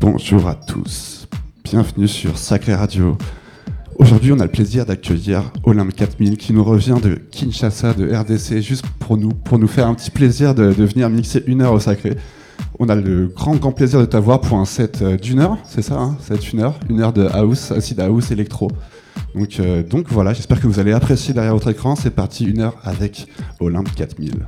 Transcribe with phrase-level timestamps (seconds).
[0.00, 1.28] Bonjour à tous,
[1.62, 3.18] bienvenue sur Sacré Radio.
[3.98, 8.62] Aujourd'hui, on a le plaisir d'accueillir Olympe 4000 qui nous revient de Kinshasa, de RDC,
[8.62, 12.16] juste pour nous, faire un petit plaisir de, venir mixer une heure au Sacré.
[12.78, 15.82] On a le grand, grand plaisir de t'avoir pour un set euh, d'une heure, c'est
[15.82, 16.16] ça hein
[16.50, 18.68] une heure, une heure de house, acid house, électro.
[19.34, 21.94] Donc, euh, donc voilà, j'espère que vous allez apprécier derrière votre écran.
[21.94, 23.26] C'est parti, une heure avec
[23.60, 24.46] Olympe 4000.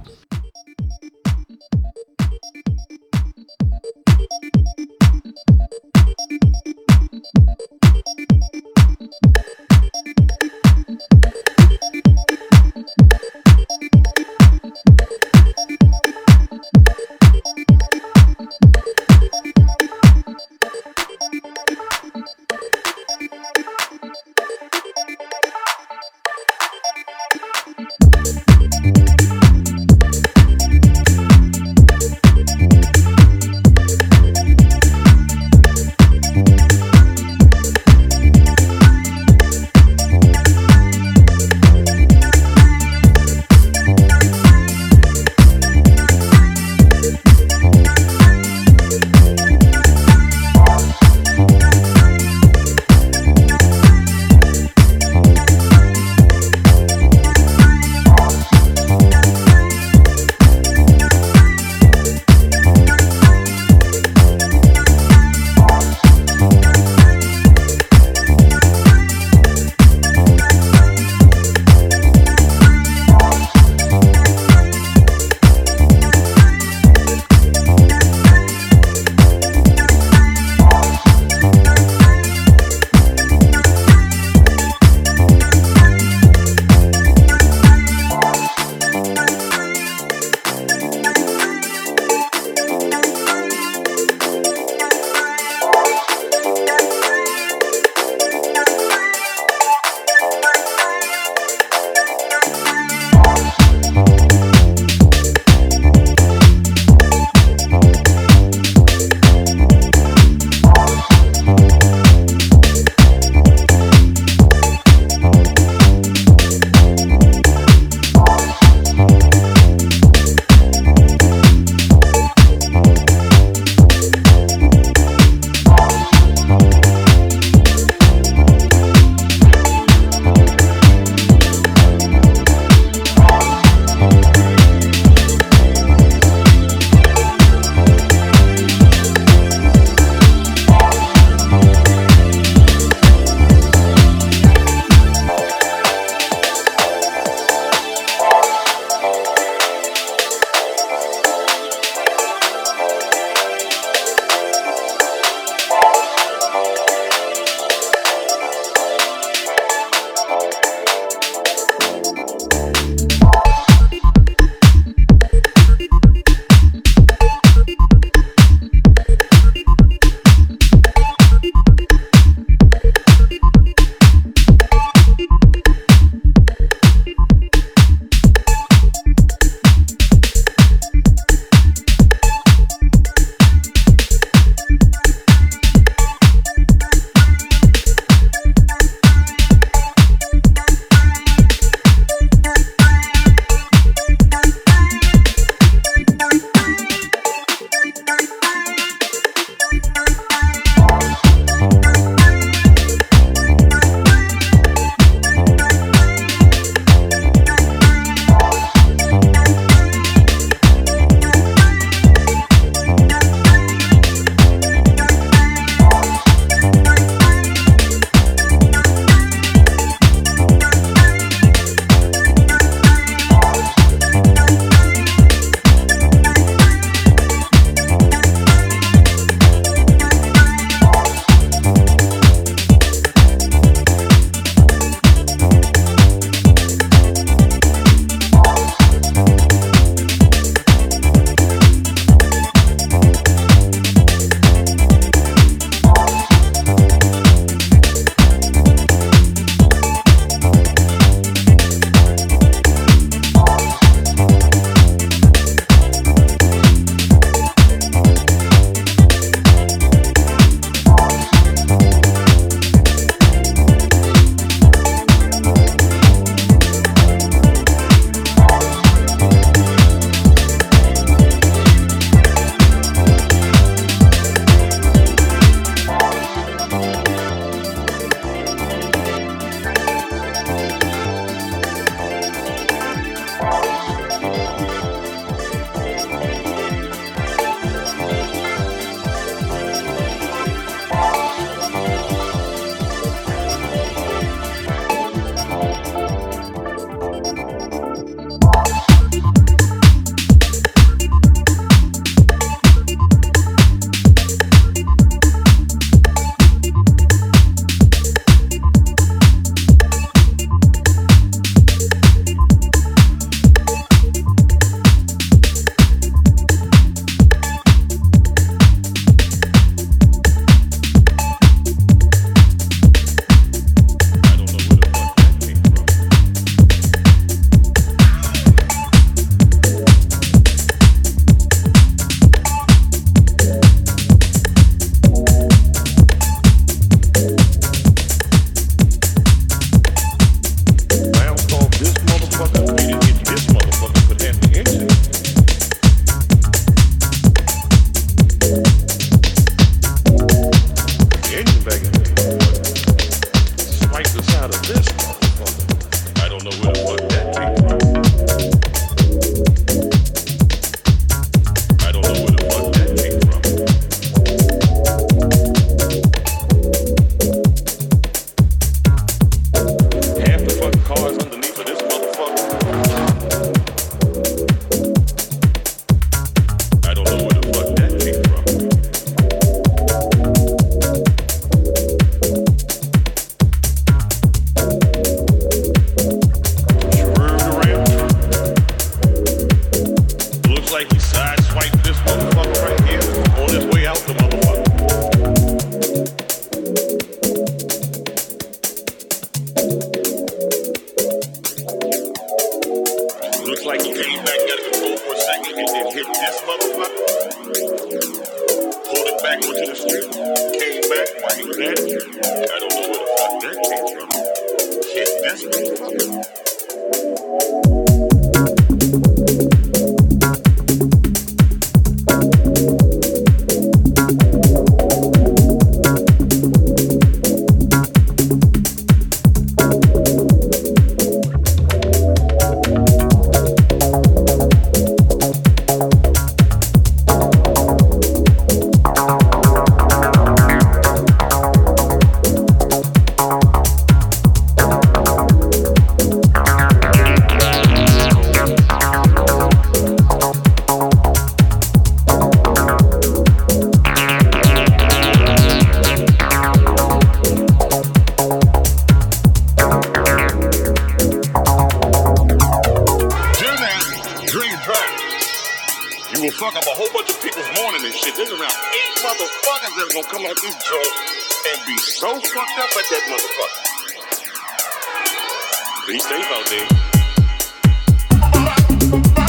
[478.92, 479.21] Bye.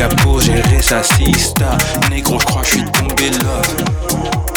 [0.00, 1.76] gars pour gérer sa sista
[2.10, 4.49] Négro, j'crois j'suis tombé là.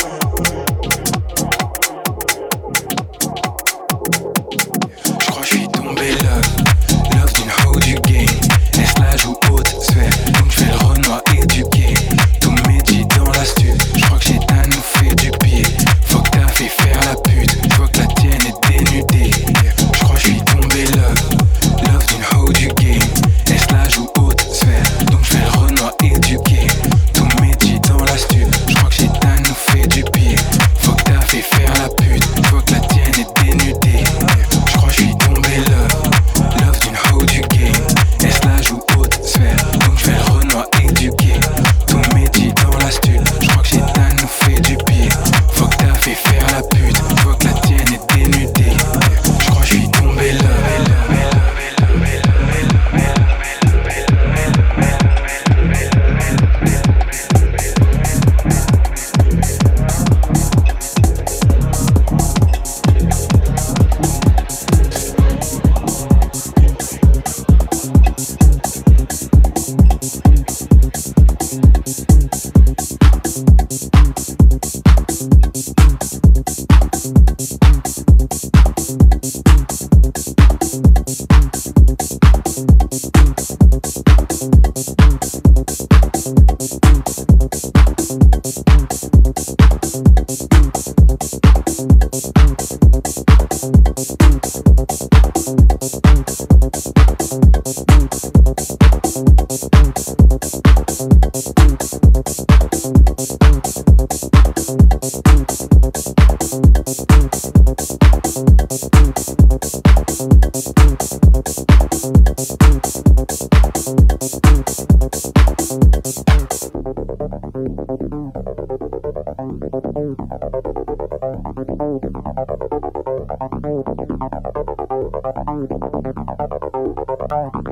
[127.29, 127.62] あっ!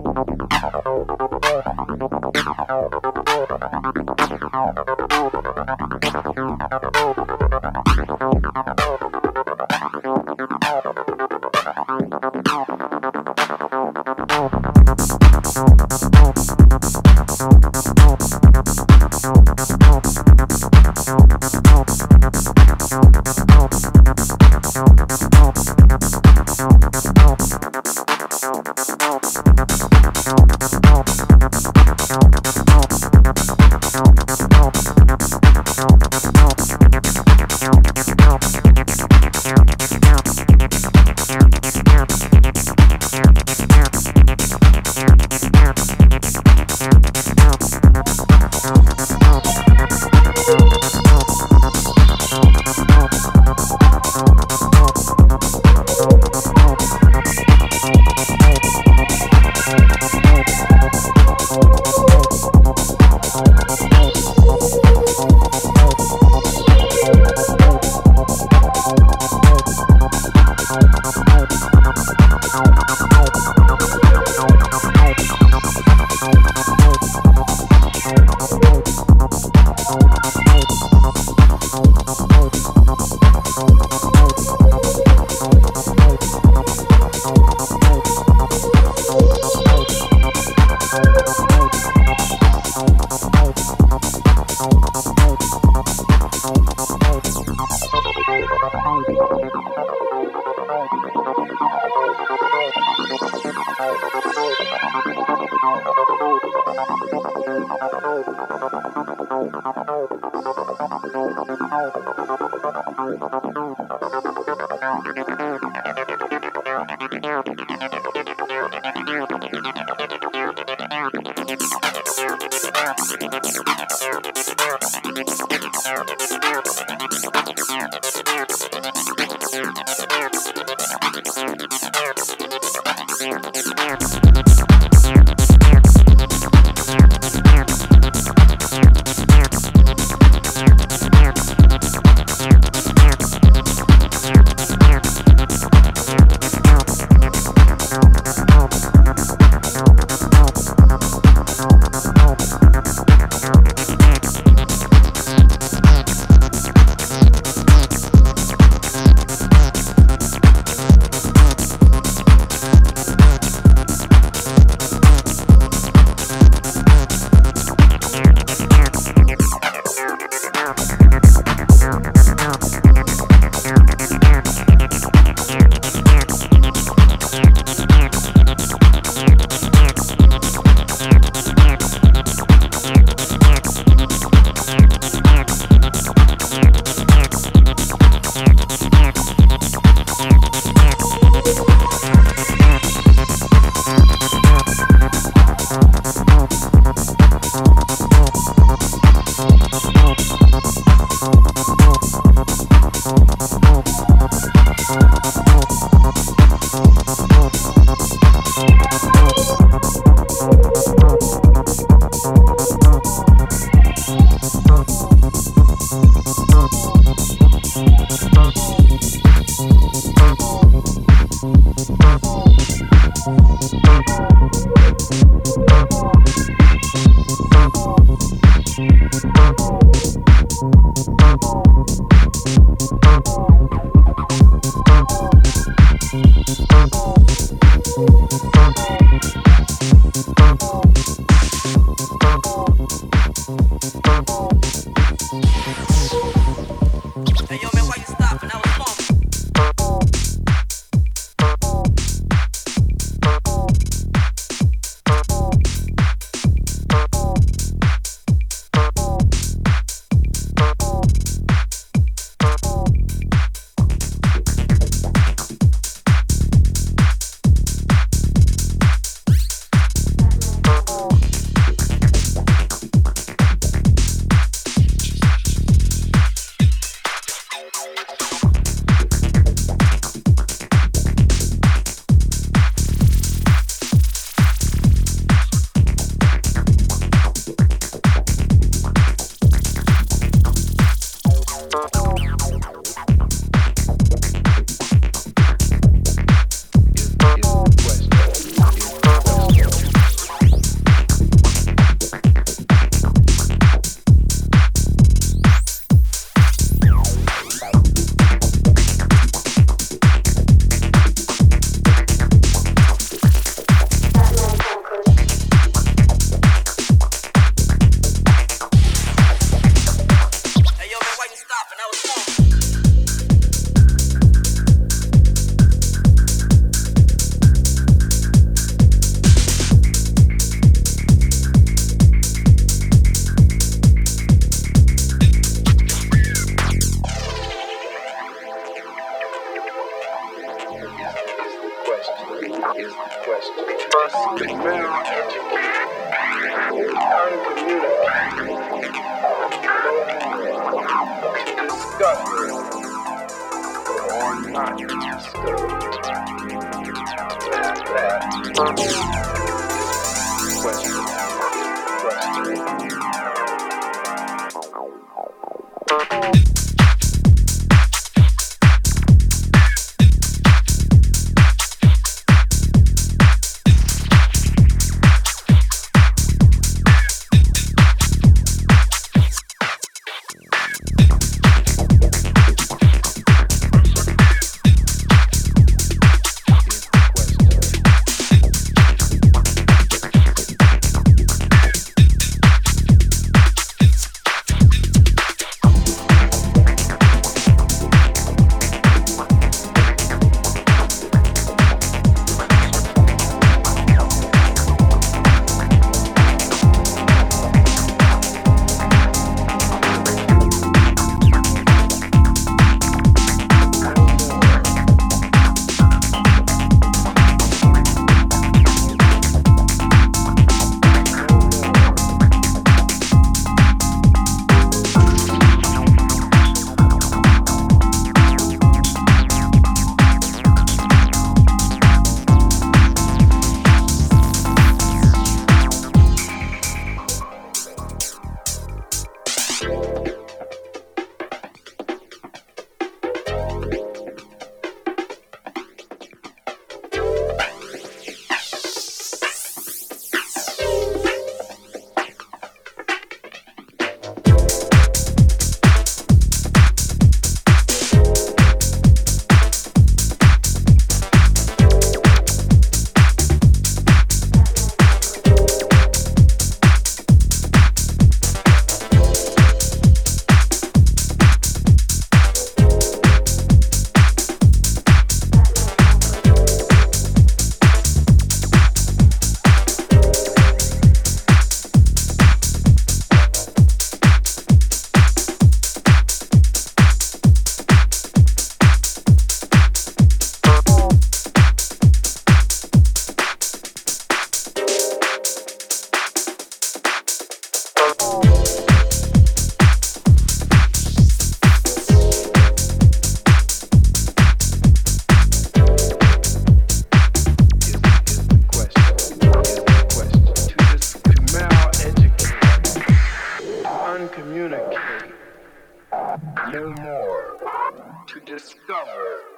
[518.92, 519.31] Power.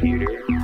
[0.00, 0.59] Computer?